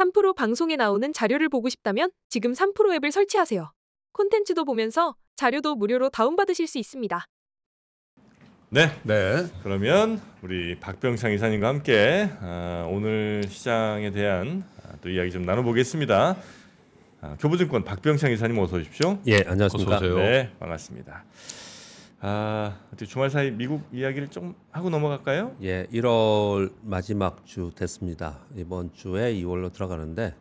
[0.00, 3.70] 3프로 방송에 나오는 자료를 보고 싶다면 지금 3프로 앱을 설치하세요.
[4.12, 7.26] 콘텐츠도 보면서 자료도 무료로 다운받으실 수 있습니다.
[8.70, 9.46] 네, 네.
[9.62, 16.36] 그러면 우리 박병창 이사님과 함께 아, 오늘 시장에 대한 아, 또 이야기 좀 나눠보겠습니다.
[17.20, 19.18] 아, 교보증권 박병창 이사님 어서 오십시오.
[19.26, 19.96] 예, 안녕하십니까.
[19.96, 20.16] 어서 오세요.
[20.16, 21.24] 네, 반갑습니다.
[22.22, 25.56] 아, 어떻게 주말 사이 미국 이야기를 좀 하고 넘어갈까요?
[25.62, 28.40] 예, 1월 마지막 주 됐습니다.
[28.56, 30.34] 이번 주에 2월로 들어가는데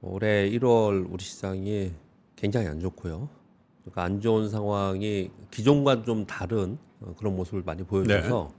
[0.00, 1.90] 올해 1월 우리 시장이
[2.36, 3.28] 굉장히 안 좋고요.
[3.80, 8.52] 그러니까 안 좋은 상황이 기존과 좀 다른 어, 그런 모습을 많이 보여줘서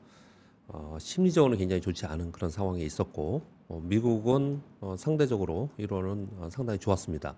[0.67, 6.77] 어, 심리적으로 굉장히 좋지 않은 그런 상황에 있었고 어, 미국은 어, 상대적으로 1월은 어, 상당히
[6.77, 7.35] 좋았습니다.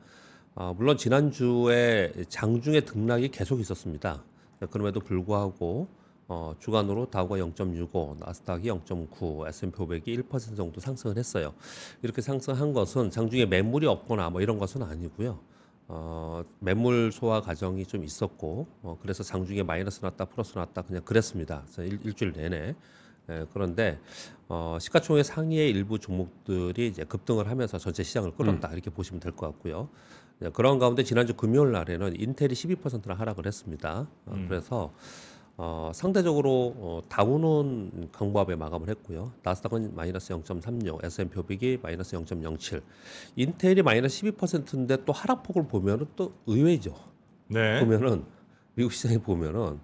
[0.56, 4.23] 아, 물론 지난주에 장중에 등락이 계속 있었습니다.
[4.70, 5.88] 그럼에도 불구하고
[6.27, 11.54] 어, 주간으로 다우가 0.65, 나스닥이 0.9, S&P 500이 1% 정도 상승을 했어요.
[12.02, 15.38] 이렇게 상승한 것은 장중에 매물이 없거나 뭐 이런 것은 아니고요.
[15.88, 21.61] 어, 매물 소화 과정이 좀 있었고 어, 그래서 장중에 마이너스 났다 플러스 났다 그냥 그랬습니다.
[21.66, 22.76] 그래서 일, 일주일 내내.
[23.30, 24.00] 예, 그런데
[24.48, 29.48] 어, 시가총액 상위의 일부 종목들이 이제 급등을 하면서 전체 시장을 끌었다 이렇게 보시면 될 것
[29.48, 29.89] 같고요.
[30.41, 34.08] 예, 그런 가운데 지난주 금요일 날에는 인텔이 12%나 하락을 했습니다.
[34.25, 34.94] 어, 그래서
[35.58, 39.31] 어, 상대적으로 어, 다우는 강보합에 마감을 했고요.
[39.44, 42.81] 나스닥은 마이너스 0.36, S&P 500이 마이너스 0.07,
[43.38, 46.94] 인텔이 마이너스 12%인데 또 하락폭을 보면은 또 의외죠.
[47.47, 47.80] 네.
[47.80, 48.25] 보면은
[48.73, 49.80] 미국 시장에 보면은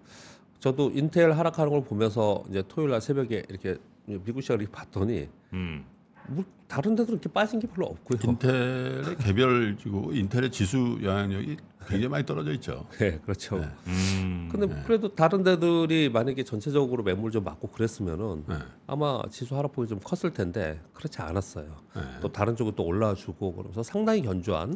[0.60, 5.86] 저도 인텔 하락하는 걸 보면서 이제 토요일 날 새벽에 이렇게 미국 시장을 이렇게 봤더니 음.
[6.32, 8.20] 뭐 다른 데도 이렇게 빠진 게 별로 없고요.
[8.24, 12.86] 인텔의 개별지고 인텔의 지수 영향력이 굉장히 많이 떨어져 있죠.
[12.98, 13.58] 네, 그렇죠.
[13.60, 13.68] 네.
[13.88, 14.50] 음.
[14.52, 18.56] 근데 그래도 다른 데들이 만약에 전체적으로 매물 좀 맞고 그랬으면은 네.
[18.88, 21.66] 아마 지수 하락폭이 좀 컸을 텐데 그렇지 않았어요.
[21.96, 22.02] 네.
[22.22, 24.76] 또 다른 쪽은 또 올라주고 그러면서 상당히 견조한 아,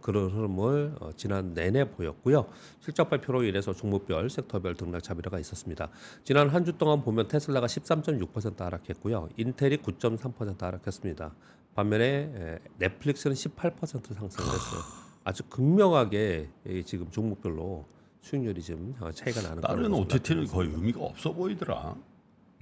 [0.00, 2.46] 그런 흐름을 어, 지난 내내 보였고요.
[2.80, 5.88] 실적 발표로 인해서 종목별, 섹터별 등락 차별화가 있었습니다.
[6.24, 9.28] 지난 한 주 동안 보면 테슬라가 13.6% 하락했고요.
[9.36, 11.32] 인텔이 9.3% 하락했습니다.
[11.74, 14.80] 반면에 에, 넷플릭스는 18% 상승을 했어요.
[15.24, 17.84] 아주 극명하게 이 지금 종목별로
[18.22, 20.68] 수익률이 좀 어, 차이가 나는 다른 OTT는 거의.
[20.70, 21.94] 의미가 없어 보이더라.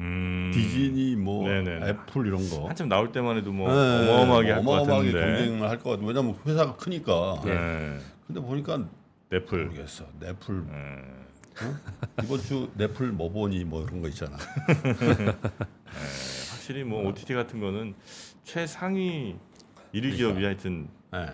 [0.01, 0.51] 음.
[0.53, 1.89] 디즈니 뭐 네네네.
[1.89, 2.69] 애플 이런 거.
[2.69, 3.75] 한참 나올 때만 해도 뭐 네,
[4.11, 5.39] 어마어마하게 할 것 어마어마하게 같은데.
[5.39, 6.07] 경쟁을 할 것 같아.
[6.07, 7.41] 왜냐면 회사가 크니까.
[7.45, 7.99] 네.
[8.27, 8.85] 근데 보니까
[9.31, 9.65] 넷플.
[9.67, 10.05] 모르겠어.
[10.21, 11.03] 넷플 네.
[12.23, 14.37] 이번 주 넷플 뭐 보니 뭐 이런 거 있잖아.
[16.51, 17.95] 확실히 뭐 OTT 같은 거는
[18.45, 19.37] 최상위
[19.95, 21.27] 1위 기업이 하여튼 네.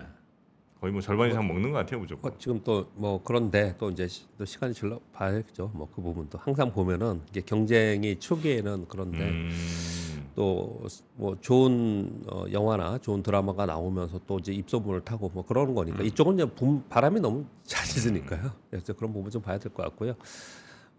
[0.83, 2.29] 거의 뭐 절반 이상 먹는 것 같아요 무조건.
[2.29, 5.71] 어, 지금 또 뭐 그런데 또 이제 시, 또 시간이 질러 봐야겠죠.
[5.73, 9.49] 뭐 그 부분도 항상 보면은 이게 경쟁이 초기에는 그런데 음.
[10.35, 16.33] 또뭐 좋은 어, 영화나 좋은 드라마가 나오면서 또 이제 입소문을 타고 뭐 그러는 거니까 이쪽은
[16.35, 18.51] 이제 붐, 바람이 너무 잘 있으니까요.
[18.69, 20.15] 그래서 그런 부분 좀 봐야 될 것 같고요.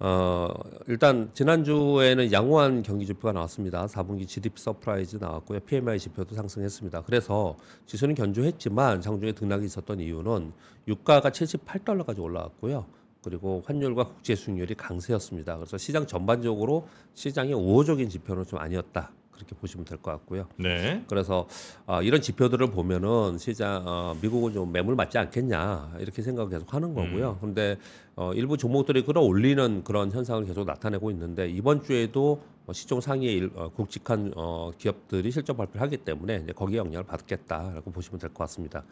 [0.07, 0.53] 어,
[0.87, 3.87] 일단 지난주에는 양호한 경기 지표가 나왔습니다.
[3.87, 5.61] 4분기 GDP surprise 나왔고요.
[5.61, 7.05] PMI 지표도 상승했습니다.
[7.05, 7.57] 그래서
[7.87, 10.53] 지수는 견조했지만 장중에 등락이 있었던 이유는
[10.89, 12.85] 유가가 78달러까지 올라왔고요.
[13.23, 15.57] 그리고 환율과 국채 수익률이 강세였습니다.
[15.57, 19.11] 그래서 시장 전반적으로 시장의 우호적인 지표는 좀 아니었다.
[19.35, 20.47] 그렇게 보시면 될 것 같고요.
[20.57, 21.05] 네.
[21.09, 21.47] 그래서
[21.87, 26.95] 어, 이런 지표들을 보면은 시장 어, 미국은 좀 매물 맞지 않겠냐 이렇게 생각을 계속 하는
[26.95, 27.39] 거고요.
[27.41, 27.77] 그런데
[28.17, 33.51] 어, 일부 종목들이 끌어올리는 그런 현상을 계속 나타내고 있는데 이번 주에도 어, 시총 상위의 일,
[33.57, 38.39] 어, 굵직한 어, 기업들이 실적 발표를 하기 때문에 이제 거기에 영향을 받겠다라고 보시면 될 것
[38.45, 38.85] 같습니다.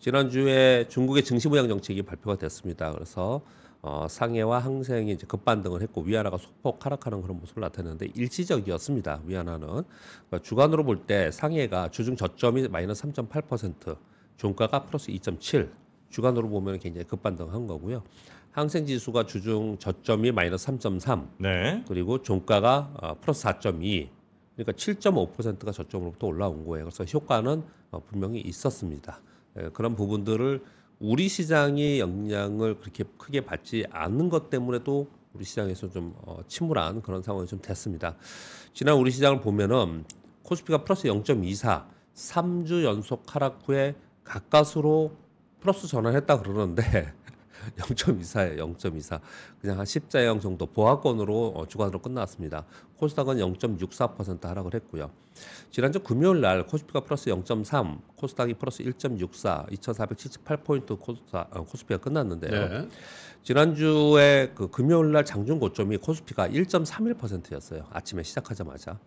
[0.00, 2.90] 지난주에 중국의 증시부양 정책이 발표가 됐습니다.
[2.92, 3.40] 그래서
[3.82, 9.22] 어, 상해와 항생이 이제 급반등을 했고 위안화가 소폭 하락하는 그런 모습을 나타내는데 일시적이었습니다.
[9.24, 13.96] 위안화는 그러니까 주간으로 볼 때 상해가 주중 저점이 마이너스 3.8%,
[14.36, 15.70] 종가가 플러스 2.7,
[16.10, 18.02] 주간으로 보면 굉장히 급반등한 거고요.
[18.52, 21.82] 항생 지수가 주중 저점이 마이너스 3.3, 네.
[21.88, 24.08] 그리고 종가가 어, 플러스 4.2.
[24.56, 26.84] 그러니까 7.5%가 저점으로부터 올라온 거예요.
[26.86, 27.62] 그래서 효과는
[27.92, 29.20] 어, 분명히 있었습니다.
[29.58, 30.62] 예, 그런 부분들을
[31.00, 37.22] 우리 시장이 영향을 그렇게 크게 받지 않는 것 때문에도 우리 시장에서 좀 어, 침울한 그런
[37.22, 38.16] 상황이 좀 됐습니다.
[38.74, 40.04] 지난 우리 시장을 보면은
[40.42, 43.94] 코스피가 플러스 0.24, 3주 연속 하락 후에
[44.24, 45.16] 가까스로
[45.60, 47.14] 플러스 전환했다 그러는데
[47.76, 48.76] 0.24예요.
[48.76, 49.20] 0.24.
[49.60, 52.64] 그냥 한 십자형 정도 보합권으로 어, 주간으로 끝났습니다.
[52.96, 55.10] 코스닥은 0.64% 하락을 했고요.
[55.70, 62.68] 지난주 금요일 날 코스피가 플러스 0.3, 코스닥이 플러스 1.64, 2,478포인트 코스닥, 어, 코스피가 끝났는데요.
[62.68, 62.88] 네.
[63.42, 67.86] 지난주에 그 금요일 날 장중 고점이 코스피가 1.31%였어요.
[67.90, 68.98] 아침에 시작하자마자.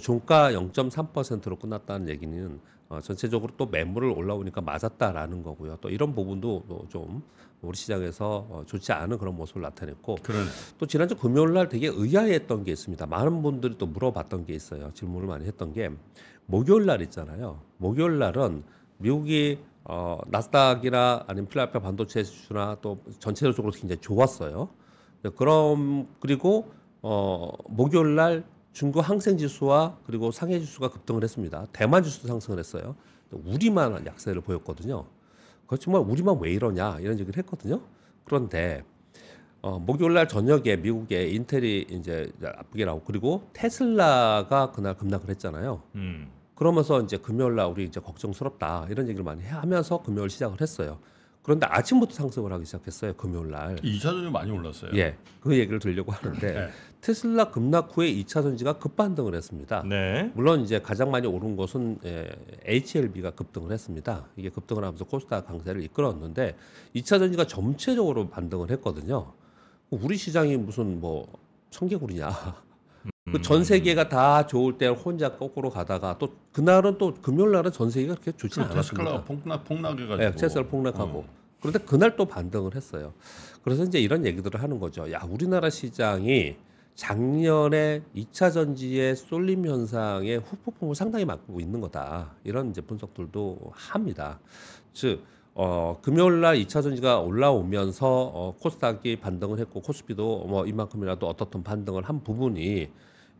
[0.00, 2.60] 종가 0.3%로 끝났다는 얘기는
[2.92, 5.78] 어, 전체적으로 또 매물을 올라오니까 맞았다라는 거고요.
[5.80, 7.22] 또 이런 부분도 또 좀
[7.62, 10.44] 우리 시장에서 어, 좋지 않은 그런 모습을 나타냈고 그러네.
[10.78, 13.06] 또 지난주 금요일 날 되게 의아했던 게 있습니다.
[13.06, 14.90] 많은 분들이 또 물어봤던 게 있어요.
[14.92, 15.90] 질문을 많이 했던 게
[16.46, 17.60] 목요일 날 있잖아요.
[17.78, 18.64] 목요일 날은
[18.98, 24.68] 미국이 어, 나스닥이나 아니면 필라델피아 반도체 지수나 또 전체적으로 굉장히 좋았어요.
[25.22, 31.66] 네, 그럼 그리고 어, 목요일 날 중국 항생 지수와 그리고 상해 지수가 급등을 했습니다.
[31.72, 32.96] 대만 지수도 상승을 했어요.
[33.30, 35.04] 우리만 약세를 보였거든요.
[35.66, 37.80] 그렇지만 우리만 왜 이러냐 이런 얘기를 했거든요.
[38.24, 38.84] 그런데
[39.62, 45.82] 어, 목요일 날 저녁에 미국의 인텔이 이제 아프게 나오고 그리고 테슬라가 그날 급락을 했잖아요.
[45.94, 46.30] 음.
[46.54, 50.98] 그러면서 이제 금요일 날 우리 이제 걱정스럽다 이런 얘기를 많이 해- 하면서 금요일 시작을 했어요.
[51.42, 53.14] 그런데 아침부터 상승을 하기 시작했어요.
[53.14, 53.76] 금요일 날.
[53.76, 54.92] 2차 전지 많이 올랐어요.
[54.94, 55.16] 예.
[55.40, 56.68] 그 얘기를 들려고 하는데 네.
[57.00, 59.82] 테슬라 급락 후에 2차 전지가 급반등을 했습니다.
[59.82, 60.30] 네.
[60.34, 62.30] 물론 이제 가장 많이 오른 것은 예,
[62.64, 64.28] HLB가 급등을 했습니다.
[64.36, 66.56] 이게 급등을 하면서 코스닥 강세를 이끌었는데
[66.94, 69.32] 2차 전지가 전체적으로 반등을 했거든요.
[69.90, 71.26] 우리 시장이 무슨 뭐
[71.70, 72.30] 청개구리냐.
[73.30, 77.88] 그 전 세계가 다 좋을 때 혼자 거꾸로 가다가 또 그날은 또 금요일 날은 전
[77.88, 79.24] 세계가 그렇게 좋지 그 테슬라가 않았습니다.
[79.24, 80.16] 폭락 폭락해가지고.
[80.16, 81.18] 네, 테슬라 폭락하고.
[81.20, 81.24] 어.
[81.60, 83.12] 그런데 그날 또 반등을 했어요.
[83.62, 85.10] 그래서 이제 이런 얘기들을 하는 거죠.
[85.12, 86.56] 야, 우리나라 시장이
[86.96, 92.32] 작년에 2차 전지의 쏠림 현상의 후폭풍을 상당히 맞고 있는 거다.
[92.42, 94.40] 이런 이제 분석들도 합니다.
[94.92, 95.22] 즉,
[95.54, 102.02] 어, 금요일 날 2차 전지가 올라오면서 어, 코스닥이 반등을 했고 코스피도 뭐 이만큼이라도 어떻든 반등을
[102.02, 102.88] 한 부분이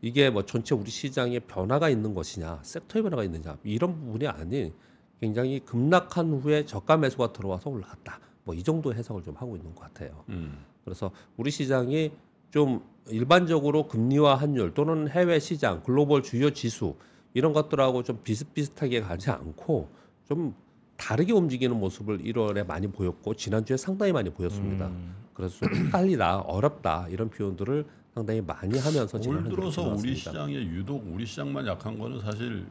[0.03, 4.75] 이게 뭐 전체 우리 시장에 변화가 있는 것이냐, 섹터의 변화가 있느냐 이런 부분이 아닌
[5.21, 8.21] 굉장히 급락한 후에 저가 매수가 들어와서 올라갔다.
[8.45, 10.25] 뭐 이 정도 해석을 좀 하고 있는 것 같아요.
[10.29, 10.65] 음.
[10.85, 12.11] 그래서 우리 시장이
[12.51, 16.97] 좀 일반적으로 금리와 환율 또는 해외 시장, 글로벌 주요 지수
[17.35, 19.89] 이런 것들하고 좀 비슷비슷하게 가지 않고
[20.29, 20.55] 좀
[20.97, 24.89] 다르게 움직이는 모습을 1월에 많이 보였고 지난주에 상당히 많이 보였습니다.
[24.89, 25.15] 음.
[25.35, 30.15] 그래서 좀 헷갈리다, 어렵다 이런 표현들을 상당히 많이 하면서 올 들어서 우리.
[30.15, 32.67] 시장에 유독 우리 시장만 약한 거는 사실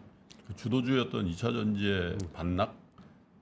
[0.47, 2.75] 그 주도주였던 2차 전지의 반락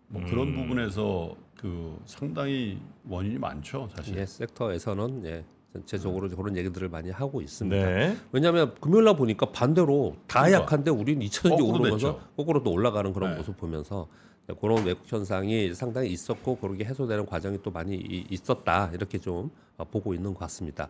[0.08, 0.56] 뭐 그런 음.
[0.56, 4.18] 부분에서 그 상당히 원인이 많죠 사실.
[4.18, 5.44] 예, 섹터에서는 예,
[5.74, 7.86] 전체적으로 그런 얘기들을 많이 하고 있습니다.
[7.86, 8.18] 네.
[8.32, 10.62] 왜냐하면 금요일 날 보니까 반대로 다 그러니까.
[10.64, 12.28] 약한데 우리는 2차 전지 거꾸로 오르면서 됐죠.
[12.38, 13.38] 거꾸로 또 올라가는 그런 네.
[13.38, 14.08] 모습 보면서
[14.56, 19.86] 그런 외국 현상이 상당히 있었고 그렇게 해소되는 과정이 또 많이 이- 있었다 이렇게 좀 어,
[19.86, 20.90] 보고 있는 것 같습니다.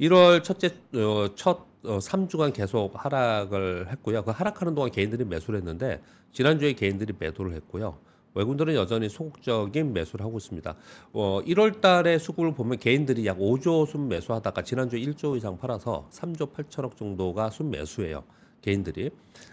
[0.00, 4.24] 1월 첫째 어, 첫 어, 3주간 계속 하락을 했고요.
[4.24, 6.02] 그 하락하는 동안 개인들이 매수를 했는데
[6.32, 7.98] 지난주에 개인들이 매도를 했고요.
[8.34, 10.74] 외국인들은 여전히 소극적인 매수를 하고 있습니다.
[11.14, 16.52] 어, 1월 달에 수급을 보면 개인들이 약 5조 순 매수하다가 지난주에 1조 이상 팔아서 3조
[16.52, 18.24] 8천억 정도가 순 매수예요.
[18.66, 19.10] 개인들이.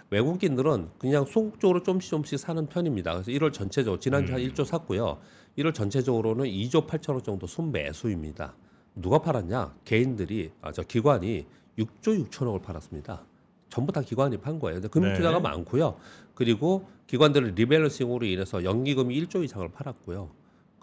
[0.10, 3.14] 외국인들은 그냥 소극적으로 좀씩 좀씩 사는 편입니다.
[3.14, 5.20] 그래서 1월 전체적으로 지난주 한 1조 샀고요.
[5.58, 8.56] 1월 전체적으로는 2조 8천억 정도 순 매수입니다.
[8.96, 9.76] 누가 팔았냐?
[9.86, 11.46] 개인들이 아, 저 기관이
[11.78, 13.24] 6조 6천억을 팔았습니다.
[13.70, 14.76] 전부 다 기관이 판 거예요.
[14.76, 15.18] 근데 금융 네.
[15.18, 15.98] 투자가 많고요.
[16.36, 20.30] 그리고 기관들의 rebalancing으로 인해서 연기금이 1조 이상을 팔았고요.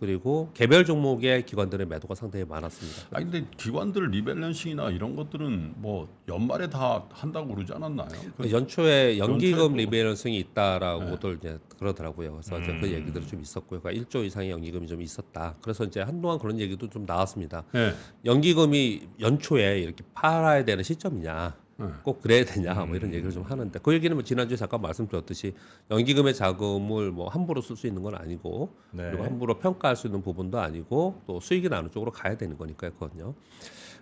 [0.01, 3.09] 그리고 개별 종목의 기관들의 매도가 상당히 많았습니다.
[3.13, 8.09] 아 근데 기관들 rebalancing이나 이런 것들은 뭐 연말에 다 한다고 그러지 않았나요?
[8.39, 12.33] 그 연초에 연기금 rebalancing이 있다라고들 이제 그러더라고요.
[12.33, 12.93] 그래서 이제 그 음.
[12.93, 13.81] 얘기들이 좀 있었고요.
[13.81, 15.57] 그러니까 1조 이상의 연기금이 좀 있었다.
[15.61, 17.65] 그래서 이제 한동안 그런 얘기도 좀 나왔습니다.
[17.73, 17.93] 네.
[18.25, 21.55] 연기금이 연초에 이렇게 팔아야 되는 시점이냐?
[21.81, 21.87] 네.
[22.03, 22.75] 꼭 그래야 되냐?
[22.75, 22.95] 뭐 음.
[22.95, 25.55] 이런 얘기를 좀 하는데 그 얘기는 뭐 지난주에 잠깐 말씀드렸듯이
[25.91, 29.11] 연기금의 자금을 뭐 함부로 쓸 수 있는 건 아니고 네.
[29.11, 33.35] 그리고 함부로 평가할 수 있는 부분도 아니고 또 수익이 나는 쪽으로 가야 되는 거니까요, 그거든요.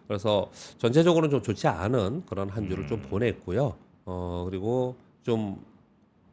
[0.08, 3.76] 그래서 전체적으로는 좀 좋지 않은 그런 한 주를 좀 보냈고요.
[4.06, 5.62] 어 그리고 좀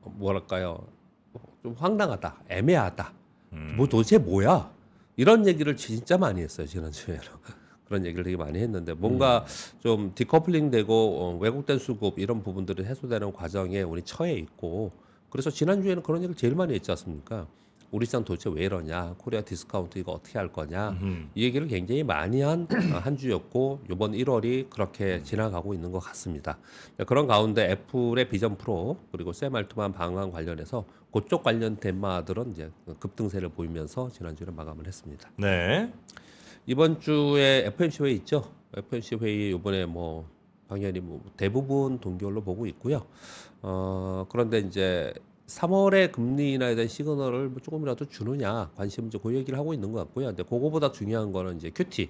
[0.02, 0.80] 뭐랄까요,
[1.62, 3.14] 좀 황당하다, 애매하다.
[3.54, 3.74] 음.
[3.78, 4.74] 뭐 도대체 뭐야?
[5.18, 7.22] 이런 얘기를 진짜 많이 했어요 지난주에는.
[7.88, 9.46] 그런 얘기를 되게 많이 했는데 뭔가
[9.80, 14.92] 좀 디커플링 되고 어, 왜곡된 수급 이런 부분들이 해소되는 과정에 우리 처해 있고
[15.30, 17.48] 그래서 지난 주에는 그런 얘기를 제일 많이 했지 않습니까?
[17.92, 19.16] 우리 시장 도대체 왜 이러냐?
[19.18, 20.90] 코리아 디스카운트 이거 어떻게 할 거냐?
[21.02, 21.30] 음.
[21.36, 26.58] 이 얘기를 굉장히 많이 한 한 주였고 이번 1월이 그렇게 지나가고 있는 것 같습니다.
[26.98, 32.70] 네, 그런 가운데 애플의 비전 프로 그리고 샘 알트만 방한 관련해서 그쪽 관련 테마들은 이제
[33.00, 35.30] 급등세를 보이면서 지난주에 마감을 했습니다.
[35.38, 35.92] 네.
[36.68, 38.52] 이번 주에 FMC 회의 있죠?
[38.76, 40.28] FMC 회의 이번에 뭐
[40.68, 43.06] 당연히 뭐 대부분 동결로 보고 있고요.
[43.62, 45.14] 어 그런데 이제
[45.46, 50.00] 3월에 금리 인하에 대한 시그널을 뭐 조금이라도 주느냐 관심 이제 그 얘기를 하고 있는 것
[50.00, 50.28] 같고요.
[50.28, 52.10] 근데 그거보다 중요한 거는 이제 QT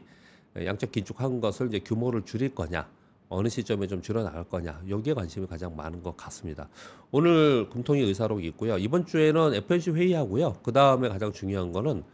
[0.64, 2.88] 양적 긴축한 것을 이제 규모를 줄일 거냐
[3.28, 6.70] 어느 시점에 좀 줄어 나갈 거냐 여기에 관심이 가장 많은 것 같습니다.
[7.12, 8.78] 오늘 금통위 의사록이 있고요.
[8.78, 10.60] 이번 주에는 FOMC 회의하고요.
[10.64, 12.06] 그 다음에 가장 중요한 거는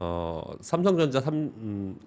[0.00, 1.98] 어, 삼성전자 3 음,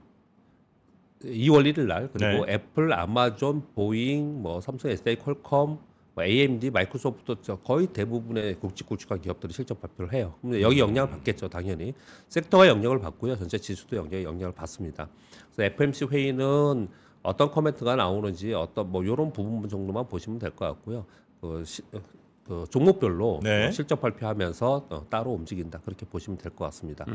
[1.23, 2.53] 2월 1일 날 그리고 네.
[2.55, 5.77] 애플, 아마존, 보잉, 뭐 삼성, SK, 퀄컴,
[6.15, 10.33] 뭐 AMD, 마이크로소프트 저 거의 대부분의 굵직굵직한 기업들이 실적 발표를 해요.
[10.41, 11.93] 근데 여기 영향을 받겠죠, 당연히.
[12.29, 13.37] 섹터가 영향을 받고요.
[13.37, 15.07] 전체 지수도 영향 영향을 받습니다.
[15.55, 16.89] 그래서 FOMC 회의는
[17.21, 21.05] 어떤 코멘트가 나오는지 어떤 뭐 이런 부분 정도만 보시면 될 것 같고요.
[21.39, 22.01] 그, 시, 어,
[22.45, 23.67] 그 종목별로 네.
[23.67, 27.05] 어, 실적 발표하면서 어, 따로 움직인다 그렇게 보시면 될 것 같습니다.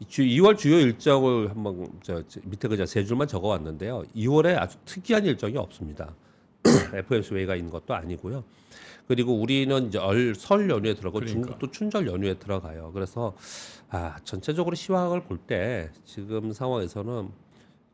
[0.00, 4.04] 이 주, 2월 주요 일정을 한번 저, 저 밑에 그저 세 줄만 적어왔는데요.
[4.14, 6.14] 2월에 아주 특이한 일정이 없습니다.
[6.94, 8.44] FMC 회의가 있는 것도 아니고요.
[9.08, 11.32] 그리고 우리는 이제 얼, 설 연휴에 들어가고 그러니까.
[11.42, 12.90] 중국도 춘절 연휴에 들어가요.
[12.92, 13.34] 그래서
[13.88, 17.28] 아 전체적으로 시황을 볼 때 지금 상황에서는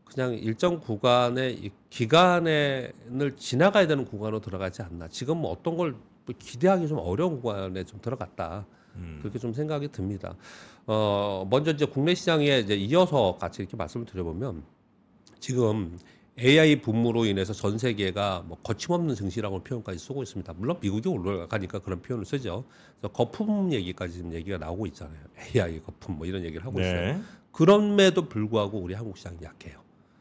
[0.04, 2.92] 그냥 일정 구간의 이 기간을
[3.36, 5.08] 지나가야 되는 구간으로 들어가지 않나.
[5.08, 5.98] 지금 뭐 어떤 걸뭐
[6.38, 8.66] 기대하기 좀 어려운 구간에 좀 들어갔다.
[8.96, 9.18] 음.
[9.20, 10.36] 그렇게 좀 생각이 듭니다.
[10.86, 14.62] 어, 먼저 이제 국내 시장에 이제 이어서 같이 이렇게 말씀을 드려보면
[15.40, 15.98] 지금
[16.38, 20.52] AI 붐으로 인해서 전 세계가 뭐 거침없는 증시라고 표현까지 쓰고 있습니다.
[20.54, 22.64] 물론 미국이 올라가니까 그런 표현을 쓰죠.
[22.98, 25.20] 그래서 거품 얘기까지 지금 얘기가 나오고 있잖아요.
[25.54, 27.00] AI 거품 뭐 이런 얘기를 하고 있어요.
[27.00, 27.20] 네.
[27.52, 29.78] 그럼에도 불구하고 우리 한국 시장이 약해요.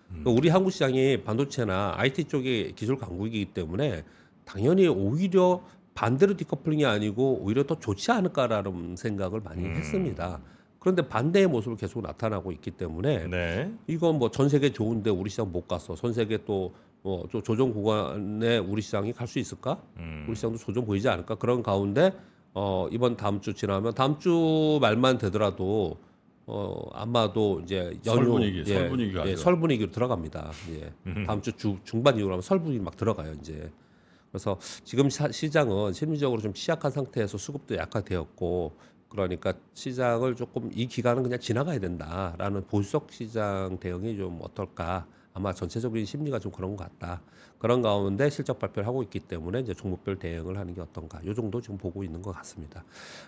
[0.09, 0.19] 음.
[0.19, 4.03] 그러니까 우리 한국 시장이 반도체나 IT 쪽의 기술 강국이기 때문에
[4.43, 5.63] 당연히 오히려
[6.01, 9.75] 반대로 디커플링이 아니고 오히려 더 좋지 않을까라는 생각을 많이 음.
[9.75, 10.39] 했습니다.
[10.79, 13.71] 그런데 반대의 모습을 계속 나타나고 있기 때문에 네.
[13.85, 15.93] 이건 뭐 전 세계 좋은데 우리 시장 못 갔어.
[15.93, 19.79] 전 세계 또뭐 조정 구간에 우리 시장이 갈 수 있을까?
[19.97, 20.25] 음.
[20.27, 21.35] 우리 시장도 조정 보이지 않을까?
[21.35, 22.13] 그런 가운데
[22.55, 25.97] 어 이번 다음 주 지나면 다음 주 말만 되더라도
[26.47, 29.35] 어 아마도 이제 연휴 설 분위기, 설 분위기가 예.
[29.35, 30.51] 설 분위기로 들어갑니다.
[30.71, 30.91] 예.
[31.05, 31.25] 음.
[31.27, 33.69] 다음 주 주, 중반 이후로 하면 설 분위기 막 들어가요 이제.
[34.31, 38.71] 그래서 지금 사- 시장은 심리적으로 좀 취약한 상태에서 수급도 약화되었고
[39.09, 45.05] 그러니까 시장을 조금 이 기간은 그냥 지나가야 된다라는 보수적 시장 대응이 좀 어떨까?
[45.33, 47.21] 아마 전체적인 심리가 좀 그런 것 같다.
[47.57, 51.23] 그런 가운데 실적 발표를 하고 있기 때문에 이제 종목별 대응을 하는 게 어떤가?
[51.25, 52.83] 요 정도 지금 보고 있는 것 같습니다.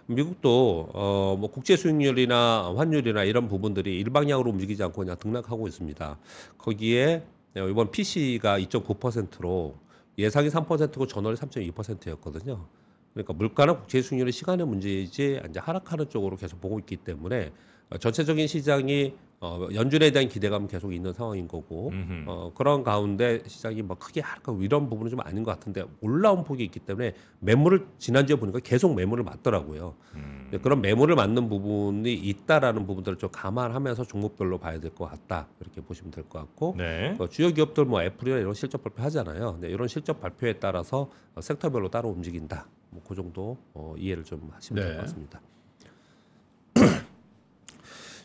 [0.08, 6.18] 미국도 어 뭐 국제 수익률이나 환율이나 이런 부분들이 일방향으로 움직이지 않고 그냥 등락하고 있습니다.
[6.58, 7.24] 거기에
[7.56, 9.76] 이번 PC가 2.9%로
[10.18, 12.66] 예상이 3%고 전월이 3.2%였거든요.
[13.14, 17.52] 그러니까 물가나 국제 수익률의 시간의 문제이지 이제 하락하는 쪽으로 계속 보고 있기 때문에
[17.90, 22.24] 어, 전체적인 시장이 어, 연준에 대한 기대감은 계속 있는 상황인 거고 음흠.
[22.28, 26.64] 어, 그런 가운데 시장이 뭐 크게 하락하고 이런 부분은 좀 아닌 것 같은데 올라온 폭이
[26.64, 29.96] 있기 때문에 매물을 지난주에 보니까 계속 매물을 맞더라고요.
[30.16, 30.43] 음.
[30.54, 35.82] 네, 그런 매물을 맞는 부분이 있다라는 부분들을 좀 감안하면서 종목별로 봐야 될 것 같다 이렇게
[35.82, 37.16] 보시면 될 것 같고 네.
[37.20, 39.58] 어, 주요 기업들 뭐 애플이나 이런 실적 발표 하잖아요.
[39.60, 42.68] 네, 이런 실적 발표에 따라서 어, 섹터별로 따로 움직인다.
[42.92, 44.98] 뭐 그 정도 어, 이해를 좀 하시면 될 네.
[44.98, 45.42] 것 같습니다.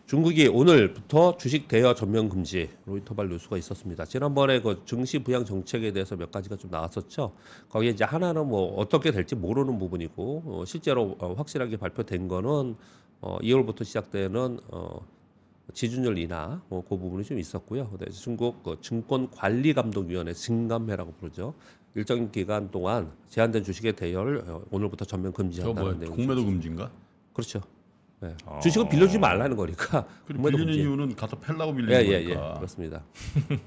[0.09, 4.07] 중국이 오늘부터 주식 대여 전면 금지 로이터발 뉴스가 있었습니다.
[4.07, 7.35] 지난번에 그 증시 부양 정책에 대해서 몇 가지가 좀 나왔었죠.
[7.69, 12.77] 거기에 이제 하나는 뭐 어떻게 될지 모르는 부분이고 어, 실제로 어, 확실하게 발표된 거는
[13.21, 15.07] 어, 2월부터 시작되는 어,
[15.75, 17.91] 지준율 인하 뭐, 그 부분이 좀 있었고요.
[18.01, 21.53] 네, 중국 그 증권관리감독위원회 증감회라고 부르죠.
[21.95, 26.17] 일정 기간 동안 제한된 주식의 대여를 어, 오늘부터 전면 저 금지한다는 내용.
[26.17, 26.91] 공매도 금지인가?
[27.35, 27.61] 그렇죠.
[28.21, 28.35] 네.
[28.47, 28.59] 어.
[28.61, 30.07] 주식을 빌려주지 말라는 거니까.
[30.27, 30.81] 그리고 빌리는 금지.
[30.81, 32.35] 이유는 갖다 팔라고 빌리는 예, 예, 예.
[32.35, 32.55] 거니까.
[32.55, 33.03] 그렇습니다.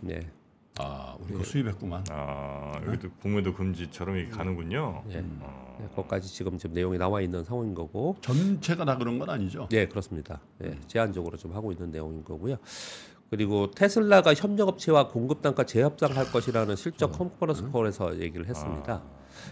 [0.02, 0.20] 네.
[0.80, 2.06] 아, 우리 그 수입했구만.
[2.10, 5.04] 아, 여기도 공매도 금지처럼 이게 가는군요.
[5.12, 5.18] 예.
[5.40, 5.78] 어.
[5.80, 8.16] 네, 거기까지 지금 지금 내용이 나와 있는 상황인 거고.
[8.22, 9.68] 전체가 다 그런 건 아니죠.
[9.70, 10.40] 네, 그렇습니다.
[10.64, 12.58] 예, 제한적으로 좀 하고 있는 내용인 거고요.
[13.30, 19.02] 그리고 테슬라가 협력업체와 공급 단가 재협상할 것이라는 실적 컨퍼런스 콜에서 얘기를 했습니다.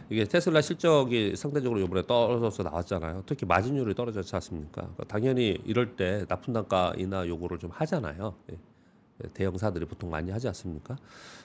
[0.09, 3.23] 이게 테슬라 실적이 상대적으로 이번에 떨어져서 나왔잖아요.
[3.25, 4.81] 특히 마진율이 떨어졌지 않습니까?
[4.81, 8.35] 그러니까 당연히 이럴 때 납품 단가 인하 요구를 좀 하잖아요.
[8.51, 8.57] 예.
[9.33, 10.95] 대형사들이 보통 많이 하지 않습니까?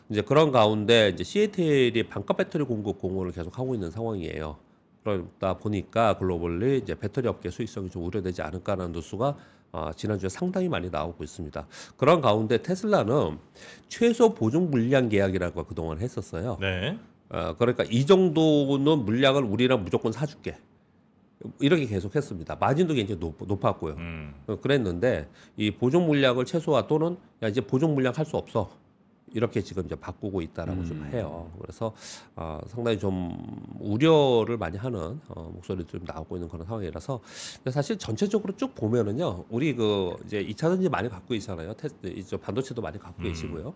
[0.08, 4.56] 이제 그런 가운데 이제 CATL이 반값 배터리 공급 공모를 계속 하고 있는 상황이에요.
[5.02, 9.36] 그러다 보니까 글로벌리 이제 배터리 업계 수익성이 좀 우려되지 않을까라는 뉴스가
[9.72, 11.66] 아, 지난주에 상당히 많이 나오고 있습니다.
[11.96, 13.38] 그런 가운데 테슬라는
[13.88, 16.58] 최소 보증 물량 계약이라는 걸 그동안 했었어요.
[16.60, 16.96] 네.
[17.34, 20.56] 어, 그러니까 이 정도는 물량을 우리랑 무조건 사줄게.
[21.60, 22.54] 이렇게 계속 했습니다.
[22.56, 23.94] 마진도 굉장히 높, 높았고요.
[23.94, 24.32] 음.
[24.46, 28.70] 어, 그랬는데 이 보존 물량을 최소화 또는 야 이제 보존 물량 할 수 없어
[29.34, 31.50] 이렇게 지금 이제 바꾸고 있다라고 좀 해요.
[31.60, 31.92] 그래서
[32.36, 33.36] 어, 상당히 좀
[33.80, 37.20] 우려를 많이 하는 어, 목소리도 좀 나오고 있는 그런 상황이라서
[37.72, 41.74] 사실 전체적으로 쭉 보면은요 우리 그 이제 2차 전지 많이 갖고 있잖아요.
[41.74, 43.24] 테스 이제 반도체도 많이 갖고 음.
[43.24, 43.74] 계시고요.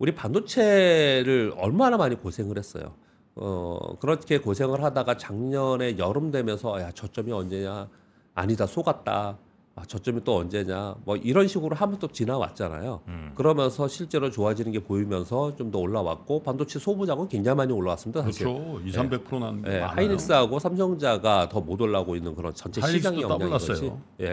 [0.00, 2.94] 우리 반도체를 얼마나 많이 고생을 했어요.
[3.36, 7.86] 어, 그렇게 고생을 하다가 작년에 여름 되면서 야, 저점이 언제냐?
[8.34, 9.36] 아니다, 속았다.
[9.76, 10.96] 아, 저점이 또 언제냐?
[11.04, 13.02] 뭐 이런 식으로 하면 또 지나왔잖아요.
[13.08, 13.32] 음.
[13.34, 18.22] 그러면서 실제로 좋아지는 게 보이면서 좀 더 올라왔고 반도체 소부장은 굉장히 많이 올라왔습니다.
[18.22, 18.46] 사실.
[18.46, 18.80] 그렇죠.
[18.82, 23.00] 2, 300%난 예, 하이닉스하고 삼성자가 더 못 올라오고 있는 그런 전체 거지.
[23.28, 24.00] 더블났어요.
[24.20, 24.26] 예.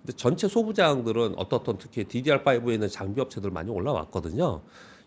[0.00, 4.62] 근데 전체 소부장들은 어떻든 특히 DDR5에 있는 장비 업체들 많이 올라왔거든요.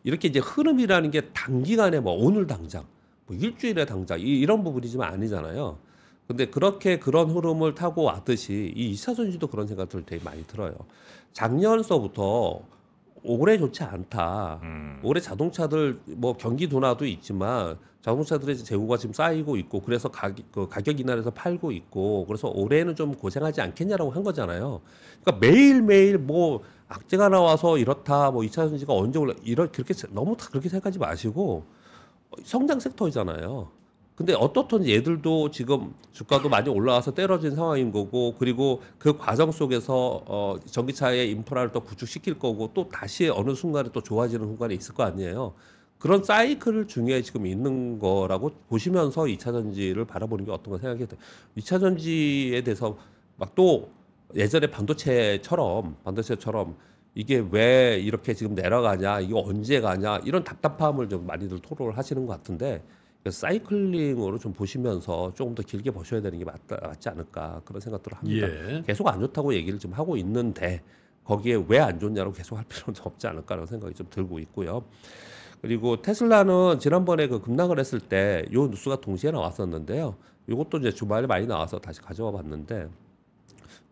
[0.05, 2.85] 이렇게 이제 흐름이라는 게 단기간에 뭐 오늘 당장,
[3.25, 5.79] 뭐 일주일에 당장 이, 이런 부분이 지만 아니잖아요.
[6.27, 10.75] 근데 그렇게 그런 흐름을 타고 왔듯이 이 2차 전지도 그런 생각들 되게 많이 들어요.
[11.33, 12.61] 작년서부터
[13.23, 14.59] 올해 좋지 않다.
[14.61, 14.99] 음.
[15.03, 20.99] 올해 자동차들 뭐 경기 둔화도 있지만 자동차들의 재고가 지금 쌓이고 있고 그래서 가격, 그 가격
[20.99, 24.81] 인하해서 팔고 있고 그래서 올해는 좀 고생하지 않겠냐라고 한 거잖아요.
[25.23, 30.07] 그러니까 매일 매일 뭐 악재가 나와서 이렇다 뭐 2차 전지가 언제 올라 이런 그렇게 세-
[30.11, 31.65] 너무 다 그렇게 생각하지 마시고
[32.43, 33.69] 성장 섹터이잖아요.
[34.15, 40.55] 근데 어떻든 얘들도 지금 주가도 많이 올라와서 떨어진 상황인 거고 그리고 그 과정 속에서 어
[40.65, 45.53] 전기차의 인프라를 또 구축시킬 거고 또 다시 어느 순간에 또 좋아지는 순간이 있을 거 아니에요.
[45.99, 51.19] 그런 사이클 중에 지금 있는 거라고 보시면서 2차 전지를 바라보는 게 어떤가 생각이 돼요.
[51.57, 52.97] 2차 전지에 대해서
[53.37, 53.89] 막또
[54.33, 56.75] 예전에 반도체처럼 반도체처럼
[57.13, 62.33] 이게 왜 이렇게 지금 내려가냐, 이거 언제 가냐 이런 답답함을 좀 많이들 토로를 하시는 것
[62.33, 62.83] 같은데
[63.27, 68.47] 사이클링으로 좀 보시면서 조금 더 길게 보셔야 되는 게 맞다, 맞지 않을까 그런 생각들을 합니다.
[68.47, 68.83] 예.
[68.85, 70.81] 계속 안 좋다고 얘기를 좀 하고 있는데
[71.23, 74.83] 거기에 왜 안 좋냐고 계속 할 필요는 없지 않을까라는 생각이 좀 들고 있고요.
[75.61, 80.15] 그리고 테슬라는 지난번에 그 급락을 했을 때 요 뉴스가 동시에 나왔었는데요.
[80.47, 82.87] 이것도 이제 주말에 많이 나와서 다시 가져와 봤는데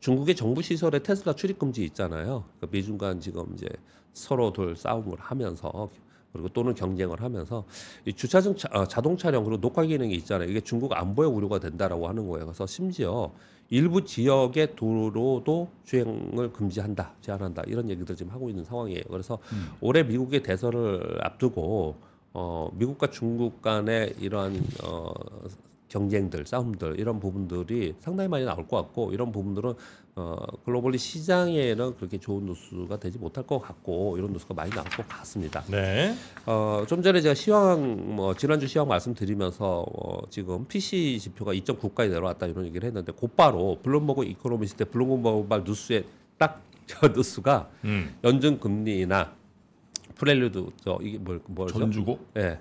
[0.04, 2.44] 중국의 정부 시설에 테슬라 출입 금지 있잖아요.
[2.60, 3.66] 그 미중 간 지금 이제
[4.12, 5.90] 서로들 싸움을 하면서
[6.34, 7.64] 그리고 또는 경쟁을 하면서
[8.06, 10.50] 이 주차장 차- 어, 자동 차량 그리고 녹화 기능이 있잖아요.
[10.50, 12.48] 이게 중국 안보에 우려가 된다라고 하는 거예요.
[12.48, 13.32] 그래서 심지어
[13.70, 19.04] 일부 지역의 도로도 주행을 금지한다, 제한한다 이런 얘기들 지금 하고 있는 상황이에요.
[19.10, 19.38] 그래서
[19.80, 21.96] 올해 미국의 대선을 앞두고
[22.34, 25.14] 어, 미국과 중국 간의 이러한 어,
[25.94, 29.74] 경쟁들, 싸움들 이런 부분들이 상당히 많이 나올 것 같고 이런 부분들은
[30.16, 35.08] 어, 글로벌리 시장에는 그렇게 좋은 뉴스가 되지 못할 것 같고 이런 뉴스가 많이 나올 것
[35.08, 35.64] 같습니다.
[35.68, 36.16] 네.
[36.48, 42.48] 어, 좀 전에 제가 시황 뭐 지난주 시황 말씀드리면서 어, 지금 PCE 지표가 2.9까지 내려왔다
[42.48, 46.06] 이런 얘기를 했는데 곧바로 블룸버그 이코노미스트 블룸버그 뉴스에
[46.40, 48.16] 딱저 뉴스가 음.
[48.24, 49.32] 연준 금리 인하
[50.16, 51.78] 프렐류드 저 이게 뭘 뭐죠?
[51.78, 52.60] 전주곡 예.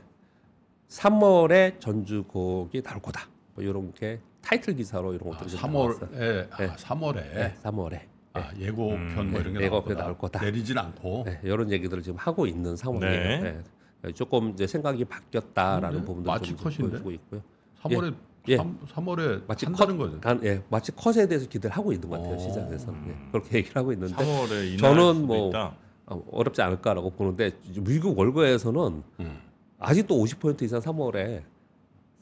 [0.92, 3.26] 3월에 전주곡이 나올 거다.
[3.54, 5.98] 뭐 이런 게 타이틀 기사로 이런 아, 것들이 좀 나왔어요.
[5.98, 6.72] 3월에 아, 네.
[6.76, 8.00] 3월에 네, 3월에.
[8.34, 10.02] 아, 예고편 뭐 이런 게 네, 나올 예고편 거다.
[10.02, 10.44] 나올 거다.
[10.44, 13.42] 내리진 않고 네, 이런 얘기들을 지금 하고 있는 상황이에요.
[13.42, 13.62] 네.
[14.02, 14.12] 네.
[14.12, 16.56] 조금 이제 생각이 바뀌었다라는 음, 부분들 마치 좀?
[16.56, 17.42] 보여주고 있고요.
[17.82, 18.14] 3월에
[18.48, 18.56] 예.
[18.56, 20.20] 3, 3월에 마치 한다는 거죠.
[20.20, 22.38] 단, 예, 마치 컷에 대해서 기대를 하고 있는 것 같아요 어.
[22.38, 25.76] 시장에서는 예, 그렇게 얘기를 하고 있는데 3월에 인하할 저는 뭐 있다.
[26.06, 29.51] 어, 어렵지 않을까라고 보는데 미국 월거에서는 음.
[29.82, 31.42] 아직도 50% 이상 3월에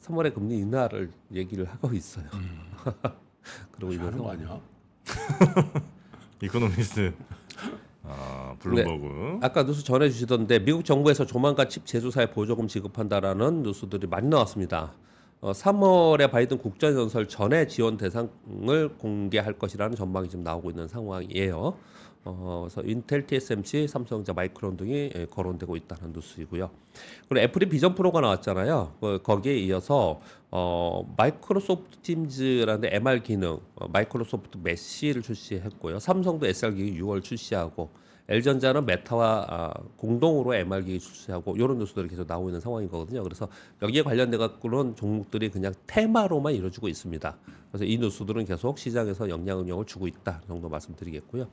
[0.01, 2.25] 3월에 금리 인하를 얘기를 하고 있어요.
[3.71, 4.31] 그러고 있는 하는 거.
[4.31, 4.59] 아니야?
[6.41, 7.13] 이코노미스트
[8.03, 9.39] 아, 블룸버그.
[9.43, 14.93] 아까 뉴스 전해 주시던데 미국 정부에서 조만간 칩 제조사에 보조금 지급한다라는 뉴스들이 많이 나왔습니다.
[15.39, 21.77] 어, 3월에 바이든 국정연설 전에 지원 대상을 공개할 것이라는 전망이 지금 나오고 있는 상황이에요.
[22.23, 26.69] 어, 그래서 인텔, TSMC, 삼성전자, 마이크론 등이 예, 거론되고 있다는 뉴스이고요.
[27.27, 28.93] 그리고 애플이 비전 프로가 나왔잖아요.
[29.01, 35.99] 어, 거기에 이어서 어, 마이크로소프트 팀즈라는 MR 기능, 어, 마이크로소프트 메시를 출시했고요.
[35.99, 37.89] 삼성도 XR 기기 6월 출시하고
[38.31, 43.23] LG전자는 메타와 아, 공동으로 MR 기기 출시하고 이런 뉴스들이 계속 나오고 있는 상황이거든요.
[43.23, 43.49] 그래서
[43.81, 47.37] 여기에 관련돼 갖고는 종목들이 그냥 테마로만 이루어지고 있습니다.
[47.69, 51.47] 그래서 이 뉴스들은 계속 시장에서 영향을 주고 있다 정도 말씀드리겠고요.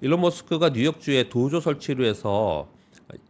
[0.00, 2.68] 일론 머스크가 뉴욕주에 도조 설치를 해서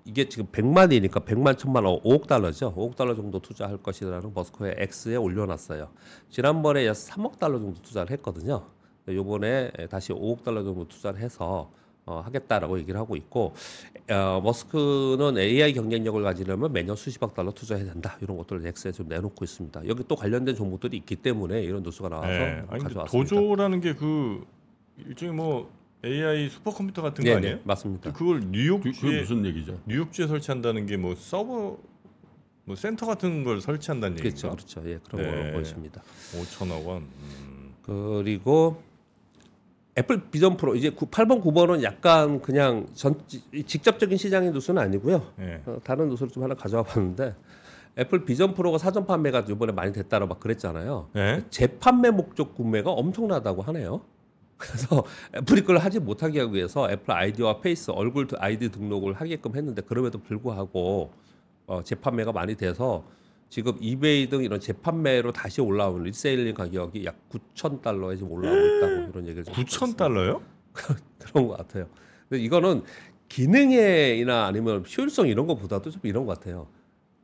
[0.06, 2.74] 이게 지금 100만이니까 100만 천만 원 5억 달러죠.
[2.74, 5.88] 5억 달러 정도 투자할 것이라는 머스크의 X에 올려놨어요.
[6.30, 8.64] 지난번에 약 3억 달러 정도 투자를 했거든요.
[9.08, 11.70] 요번에 다시 5억 달러 정도 투자를 해서
[12.08, 13.54] 어, 하겠다라고 얘기를 하고 있고
[14.10, 19.44] 어, 머스크는 AI 경쟁력을 가지려면 매년 수십억 달러 투자해야 된다 이런 것들을 엑스에 좀 내놓고
[19.44, 19.86] 있습니다.
[19.86, 22.62] 여기 또 관련된 종목들이 있기 때문에 이런 뉴스가 나와서 네.
[22.66, 23.04] 가져왔습니다.
[23.10, 24.44] 도조라는 게 그
[25.06, 25.70] 일종의 뭐
[26.04, 27.54] AI 슈퍼컴퓨터 같은 거 네, 아니에요?
[27.56, 28.12] 네, 맞습니다.
[28.12, 29.78] 그걸 그, 뉴욕주에 그게 무슨 얘기죠?
[29.86, 31.76] 뉴욕주에 설치한다는 게 뭐 서버
[32.64, 34.56] 뭐 센터 같은 걸 설치한다는 그렇죠, 얘기인가?
[34.56, 34.82] 그렇죠.
[34.90, 35.30] 예, 그런 네.
[35.42, 36.02] 걸로 보십니다.
[36.32, 37.02] 5천억 원.
[37.02, 37.74] 음.
[37.82, 38.82] 그리고
[39.98, 43.20] 애플 비전 프로 이제 9, 8번 9번은 약간 그냥 전
[43.66, 45.26] 직접적인 시장의 뉴스는 아니고요.
[45.40, 45.62] 예.
[45.66, 47.34] 어, 다른 뉴스를 좀 하나 가져와 봤는데
[47.98, 51.08] 애플 비전 프로가 사전 판매가 이번에 많이 됐다고 막 그랬잖아요.
[51.16, 51.44] 예.
[51.50, 54.02] 재판매 목적 구매가 엄청나다고 하네요.
[54.56, 59.82] 그래서 애플이 그걸 하지 못하게 하기 위해서 애플 아이디와 페이스 얼굴 아이디 등록을 하게끔 했는데
[59.82, 61.12] 그럼에도 불구하고
[61.66, 63.04] 어, 재판매가 많이 돼서
[63.48, 68.92] 지금 이베이 등 이런 재판매로 다시 올라오는 reselling 가격이 약 9천 달러에 지금 올라오고 있다고
[69.10, 70.42] 이런 얘기를 좀 9천 달러요?
[71.18, 71.88] 그런 것 같아요.
[72.28, 72.82] 근데 이거는
[73.28, 76.68] 기능에나 아니면 효율성 이런 것보다도 좀 이런 것 같아요.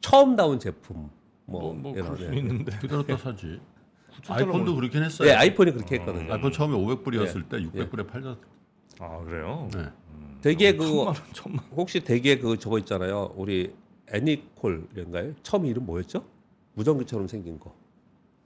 [0.01, 1.11] 처음 나온 제품
[1.47, 2.39] 뭐, 뭐, 뭐 이런, 그럴 수 예.
[2.39, 2.77] 있는데.
[2.79, 3.61] 그대로 또 사지.
[4.23, 5.29] 9천 달러 아이폰도 그렇긴 했어요.
[5.29, 6.33] 네, 아이폰이 그렇게 했거든요.
[6.33, 7.49] 아이폰 처음에 500불이었을 예.
[7.49, 8.39] 때 600불에 팔렸.
[9.01, 9.69] 아 그래요?
[9.75, 9.85] 네.
[10.41, 11.65] 되게 천만 그 원, 천만.
[11.73, 13.33] 혹시 되게 그 저거 있잖아요.
[13.35, 13.75] 우리
[14.13, 15.35] 애니콜인가요?
[15.43, 16.25] 처음 이름 뭐였죠?
[16.75, 17.75] 무전기처럼 생긴 거.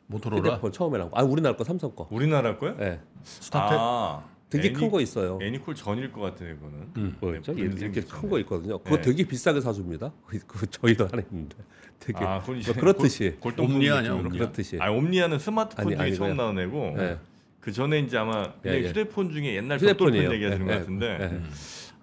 [0.07, 1.19] 모토로라 휴대폰 처음에 나온 거.
[1.19, 2.07] 아 우리나라 거 삼성 거.
[2.11, 2.77] 우리나라 거요?
[2.81, 3.01] 예.
[3.23, 3.79] 스타텍.
[3.79, 5.39] 아, 되게 애니- 큰거 있어요.
[5.43, 6.89] 애니콜 전일 것 같아요 이거는.
[6.97, 7.17] 음.
[7.21, 7.53] 뭐였죠?
[7.55, 8.01] 네, 이렇게.
[8.01, 8.79] 큰 거 있거든요.
[8.79, 9.03] 그거 네.
[9.03, 10.11] 되게 비싸게 사줍니다.
[10.47, 11.57] 그 저희도 안 했는데
[12.01, 14.15] 되게 아, 뭐 그렇듯이 옴니아 아니야.
[14.15, 14.31] 옴니아?
[14.31, 14.79] 그렇듯이.
[14.81, 16.19] 아 옴니아는 스마트폰 아니, 중에 아니고요.
[16.19, 17.19] 처음 나온 애고 예.
[17.61, 18.89] 그 전에 이제 아마 예, 예.
[18.89, 20.31] 휴대폰 중에 옛날 휴대폰이에요.
[20.31, 21.43] 벽돌폰 얘기하시는 예, 것 예, 같은데 예.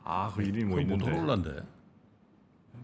[0.04, 1.63] 아그 이름이 뭐그 있는데 모토로라인데.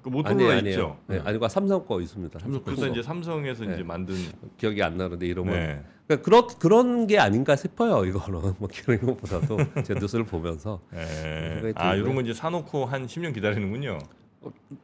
[0.02, 0.74] 그 모토로라 아니에요, 아니에요.
[0.76, 0.98] 있죠.
[1.08, 2.40] 네, 아니고 삼성 거 있습니다.
[2.40, 2.88] 삼성 거 그래서.
[2.88, 3.74] 이제 삼성에서 네.
[3.74, 4.16] 이제 만든
[4.58, 5.84] 기억이 안 나는데 이름은 네.
[6.08, 8.06] 그러니까 그런 그런 게 아닌가 싶어요.
[8.06, 11.60] 이거는 뭐 그런 것보다도 제 뉴스를 보면서 예.
[11.62, 11.96] 생각이 아.
[11.96, 14.00] 이런 거 이제 사놓고 한 10년 기다리는군요.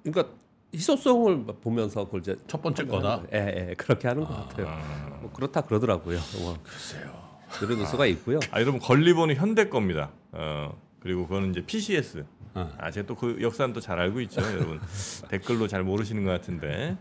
[0.04, 0.34] 그러니까
[0.74, 3.24] 희소성을 보면서 그걸 이제 첫 번째 거다.
[3.34, 4.68] 예, 예, 그렇게 하는 것 같아요.
[4.70, 6.20] 아, 뭐 그렇다 그러더라고요.
[6.42, 7.12] 뭐 글쎄요.
[7.60, 8.40] 그런 뉴스가 있고요.
[8.52, 10.12] 아 여러분 걸리본은 현대 겁니다.
[10.32, 12.26] 어 그리고 그거는 이제 PCS.
[12.58, 12.74] 어.
[12.78, 14.80] 아 제가 또 그 역사는 또 잘 알고 있죠, 여러분.
[15.30, 16.98] 댓글로 잘 모르시는 것 같은데.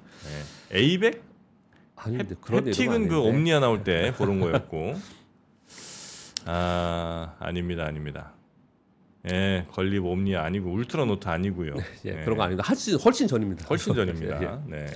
[0.72, 0.78] 예.
[0.78, 1.20] A100
[1.96, 3.14] 아니 근데 그런 햅틱은 그 아닌데.
[3.14, 4.94] 옴니아 나올 때 그런 거였고.
[6.44, 8.32] 아 아닙니다, 아닙니다.
[9.30, 11.74] 예, 걸립 옴니아 아니고 울트라 노트 아니고요.
[12.06, 12.64] 예, 예, 그런 거 아닙니다.
[12.68, 13.66] 훨씬 훨씬 전입니다.
[13.68, 14.06] 훨씬 예, 예.
[14.06, 14.62] 전입니다.
[14.66, 14.86] 네.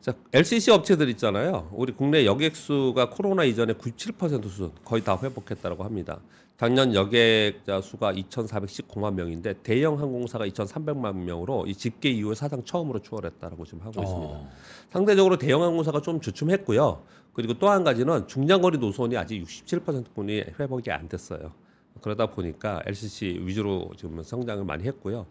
[0.00, 1.68] 자, LCC 업체들 있잖아요.
[1.72, 6.20] 우리 국내 여객수가 코로나 이전에 97% 수준 거의 다 회복했다고 합니다.
[6.56, 13.64] 작년 여객자 수가 2,419만 명인데 대형 항공사가 2,300만 명으로 이 집계 이후에 사상 처음으로 추월했다라고
[13.64, 14.32] 지금 하고 있습니다.
[14.34, 14.50] 어.
[14.90, 17.02] 상대적으로 대형 항공사가 좀 주춤했고요.
[17.32, 21.52] 그리고 또 한 가지는 중장거리 노선이 아직 67%분이 회복이 안 됐어요.
[22.00, 25.26] 그러다 보니까 LCC 위주로 지금 성장을 많이 했고요.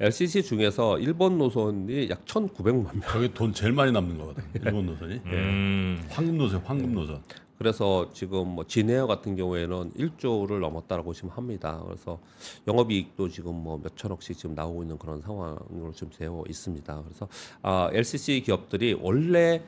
[0.00, 3.00] LCC 중에서 일본 노선이 약 1,900만 명.
[3.08, 4.44] 저게 돈 제일 많이 남는 거거든.
[4.64, 5.20] 일본 노선이.
[5.26, 6.04] 음.
[6.08, 7.22] 황금 노선, 황금 노선.
[7.62, 11.80] 그래서 지금 뭐 진에어 같은 경우에는 1조를 넘었다라고 지금 합니다.
[11.86, 12.18] 그래서
[12.66, 17.02] 영업이익도 지금 뭐 몇천억씩 지금 나오고 있는 그런 상황으로 지금 되어 있습니다.
[17.04, 17.28] 그래서
[17.62, 19.62] 아, LCC 기업들이 원래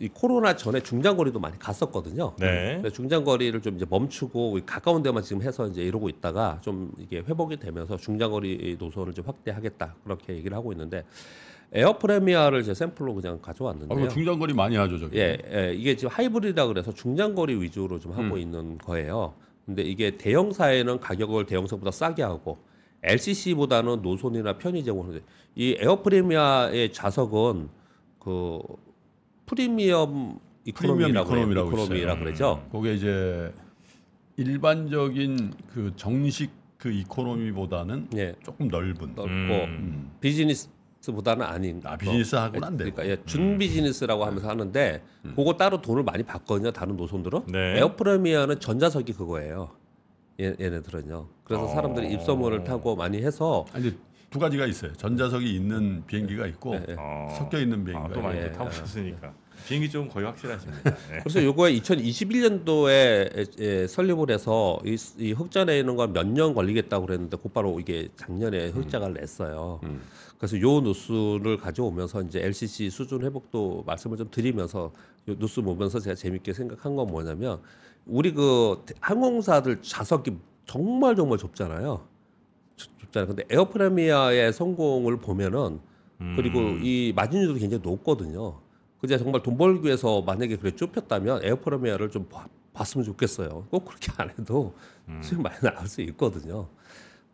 [0.00, 2.32] 이 코로나 전에 중장거리도 많이 갔었거든요.
[2.38, 2.76] 네.
[2.76, 7.58] 근데 중장거리를 좀 이제 멈추고 가까운 데만 지금 해서 이제 이러고 있다가 좀 이게 회복이
[7.58, 11.04] 되면서 중장거리 노선을 좀 확대하겠다 그렇게 얘기를 하고 있는데
[11.72, 14.00] 에어 프레미아를 제 샘플로 그냥 아, 가져왔는데요.
[14.00, 15.18] 그 중장거리 많이 하죠, 저기.
[15.18, 18.38] 예, 예, 이게 지금 하이브리드라 그래서 중장거리 위주로 좀 하고 음.
[18.38, 19.34] 있는 거예요.
[19.66, 22.58] 근데 이게 대형사에는 가격을 대형사보다 싸게 하고
[23.02, 25.22] LCC보다는 노선이나 편의 제공하는데
[25.56, 27.68] 이 에어 프리미아의 좌석은
[28.18, 28.60] 그
[29.50, 31.50] 프리미엄 이코노미라고 프리미엄.
[31.50, 32.24] 이코노미라고 이코노미라 있어요.
[32.24, 32.68] 그러죠.
[32.70, 33.52] 그게 이제
[34.36, 39.14] 일반적인 그 정식 그 이코노미보다는 예, 조금 넓은.
[39.16, 40.12] 넓고 음.
[40.20, 41.80] 비즈니스보다는 아닌.
[41.84, 41.96] 아, 거.
[41.98, 42.92] 비즈니스하고는 안 되고.
[42.94, 45.02] 그러니까 예, 준 비즈니스라고 하면서 하는데
[45.34, 46.70] 그거 따로 돈을 많이 받거든요.
[46.70, 47.46] 다른 노선들은.
[47.48, 47.78] 네.
[47.78, 49.70] 에어 프레미아는 전좌석이 그거예요.
[50.40, 51.26] 얘, 얘네들은요.
[51.42, 51.68] 그래서 어.
[51.68, 53.98] 사람들이 입소문을 타고 많이 해서 아니
[54.30, 54.92] 두 가지가 있어요.
[54.92, 56.96] 전좌석이 있는 비행기가 있고 예, 예.
[56.96, 57.28] 어.
[57.36, 58.82] 섞여 있는 아, 비행기가 또 많이 예, 또 타고 예.
[58.84, 59.34] 있으니까
[59.66, 60.82] 비행기 좀 거의 확실하십니다.
[61.10, 61.18] 네.
[61.22, 67.36] 그래서 요거에 2021년도에 예, 설립을 해서 이, 이 흑자 내는 건 몇 년 걸리겠다고 그랬는데
[67.36, 69.80] 곧바로 이게 작년에 흑자를 냈어요.
[69.84, 70.00] 음.
[70.38, 74.92] 그래서 요 뉴스를 가져오면서 이제 LCC 수준 회복도 말씀을 좀 드리면서
[75.28, 77.60] 요 뉴스 보면서 제가 재밌게 생각한 건 뭐냐면
[78.06, 82.06] 우리 그 항공사들 좌석이 정말 정말 좁잖아요.
[82.76, 83.26] 좁- 좁잖아요.
[83.28, 85.80] 근데 에어프레미아의 성공을 보면은
[86.36, 86.80] 그리고 음.
[86.82, 88.60] 이 마진율도 굉장히 높거든요.
[89.00, 93.66] 그제 정말 돈 벌기 위해서 만약에 그래 좁혔다면 에어프레미아를 좀 봐- 봤으면 좋겠어요.
[93.70, 94.74] 꼭 그렇게 안 해도
[95.08, 95.20] 음.
[95.22, 96.68] 수익 많이 나올 수 있거든요.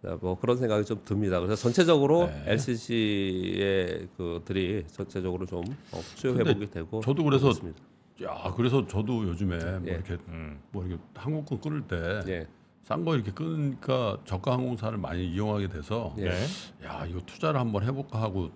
[0.02, 1.40] 네, 뭐 그런 생각이 좀 듭니다.
[1.40, 2.44] 그래서 전체적으로 네.
[2.52, 5.60] LCC의 그들이 전체적으로 좀
[5.92, 7.78] 어, 수요 회복이 되고 저도 그래서 있습니다.
[8.22, 9.92] 야 그래서 저도 요즘에 뭐 예.
[9.92, 10.60] 이렇게 음.
[10.70, 12.46] 뭐 이렇게 항공권 끊을 때 예,
[12.84, 16.28] 싼거 이렇게 끊으니까 저가 항공사를 많이 이용하게 돼서 예.
[16.30, 16.44] 네.
[16.84, 18.50] 야 이거 투자를 한번 해볼까 하고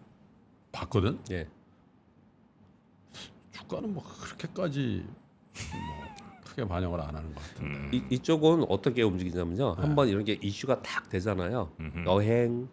[0.72, 1.18] 봤거든.
[3.60, 3.68] 예.
[3.68, 5.04] 주가는 뭐 그렇게까지
[5.72, 6.04] 뭐
[6.44, 7.74] 크게 반영을 안 하는 것 같은데.
[7.78, 7.90] 음.
[7.92, 9.72] 이, 이쪽은 어떻게 움직이냐면요.
[9.74, 11.70] 한번 이런 게 이슈가 탁 되잖아요.
[11.78, 12.04] 음흠.
[12.06, 12.68] 여행,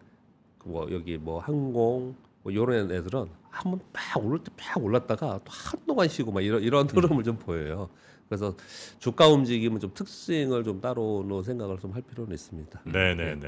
[0.60, 6.32] 그뭐 여기 뭐 항공, 뭐 이런 애들은 한번 팍 오를 때팍 올랐다가 또 한동안 쉬고
[6.32, 7.89] 막 이런 이런 흐름을 좀 보여요.
[8.28, 8.56] 그래서
[9.00, 12.82] 주가 움직임은 좀 특징을 좀 따로는 생각을 좀 할 필요는 있습니다.
[12.84, 13.39] 네네네.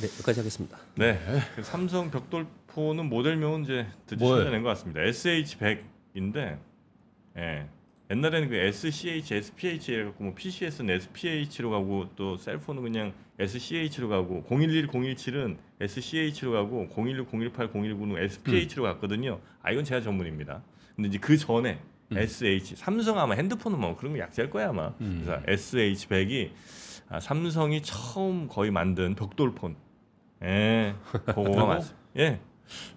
[0.00, 0.78] 네, 여기까지 하겠습니다.
[0.96, 1.18] 네.
[1.56, 4.44] 그 삼성 벽돌포는 모델명은 이제 드디어 뭐예요?
[4.44, 5.00] 찾아낸 것 같습니다.
[5.00, 5.80] SH100
[6.18, 6.58] 인데,
[7.36, 7.68] 예.
[8.10, 14.88] 옛날에는 그 SCH, SPH 해갖고 뭐 PCS는 SPH로 가고 또 셀폰은 그냥 SCH로 가고 011,
[14.88, 19.40] 017은 SCH로 가고 016, 018, 019는 SPH로 갔거든요.
[19.62, 20.62] 아 이건 제가 전문입니다.
[20.96, 24.94] 근데 이제 그 전에 SH 삼성 아마 핸드폰은 뭐 그런 거 약지할 거야 아마.
[25.02, 25.22] 음.
[25.24, 25.42] 그래서
[25.76, 26.50] SH100이
[27.10, 29.76] 아, 삼성이 처음 거의 만든 벽돌폰.
[30.42, 30.94] 예,
[31.26, 31.94] 그거가 맞.
[32.16, 32.40] 예,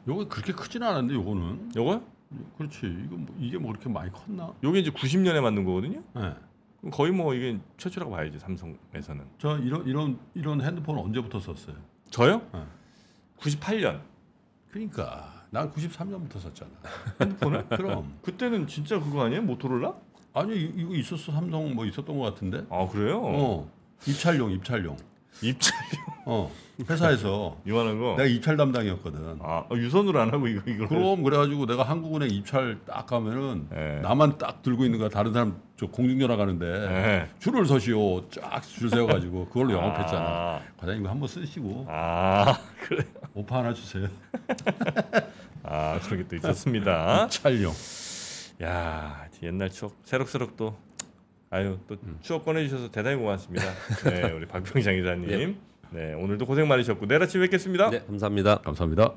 [0.07, 2.01] 요거 그렇게 크진 않은데 요거는 요거
[2.57, 2.79] 그렇지.
[3.05, 4.53] 이거 뭐, 이게 뭐 그렇게 많이 컸나?
[4.63, 6.01] 요게 이제 90년에 만든 거거든요.
[6.15, 6.33] 네.
[6.79, 9.25] 그럼 거의 뭐 이게 최초라고 봐야지 삼성에서는.
[9.37, 11.75] 저 이런 이런 이런 핸드폰 언제부터 썼어요?
[12.09, 12.41] 저요?
[12.53, 12.63] 네.
[13.37, 14.01] 98년
[14.69, 16.71] 그러니까 난 93년부터 썼잖아.
[17.21, 17.67] 핸드폰을?
[17.75, 19.41] 그럼 그때는 진짜 그거 아니에요?
[19.43, 19.93] 모토로라?
[20.33, 22.65] 아니 이- 이거 있었어 삼성 뭐 있었던 것 같은데.
[22.69, 23.21] 아 그래요?
[23.23, 23.71] 어
[24.07, 24.95] 입찰용 입찰용.
[25.41, 25.73] 입찰
[26.25, 26.51] 어
[26.89, 28.15] 회사에서 이만한 거.
[28.17, 29.37] 내가 입찰 담당이었거든.
[29.41, 30.87] 아 어, 유선으로 안 하고 이거 이거.
[30.87, 33.99] 그럼 그래가지고 내가 한국은행 입찰 딱 가면은 예.
[34.01, 35.09] 나만 딱 들고 있는 거야.
[35.09, 37.27] 다른 사람 저 공중전화 가는데 예.
[37.39, 38.27] 줄을 서시오.
[38.29, 40.25] 쫙 줄 세워가지고 그걸로 영업했잖아.
[40.27, 43.03] 아, 과장님 이거 한번 쓰시고 아 그래.
[43.33, 44.07] 오파 하나 주세요.
[45.63, 47.23] 아 그런 게 또 있었습니다.
[47.25, 47.73] 입찰용.
[48.63, 50.75] 야 옛날 추억 새록새록 또
[51.51, 52.17] 아유 또 음.
[52.21, 53.65] 추억 꺼내주셔서 대단히 고맙습니다.
[54.09, 55.57] 네 우리 박병장 이사님.
[55.91, 57.89] 네 오늘도 고생 많으셨고 내일 아침 뵙겠습니다.
[57.89, 58.59] 네, 감사합니다.
[58.59, 59.13] 감사합니다.